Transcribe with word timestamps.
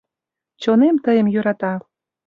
Чонем 0.61 0.95
тыйым 1.03 1.27
йӧрата. 1.33 1.73